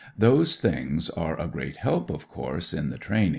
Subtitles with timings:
[0.17, 3.29] Those things are a great help, of course, in the training.